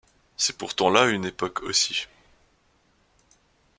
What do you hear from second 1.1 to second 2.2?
une époque aussi.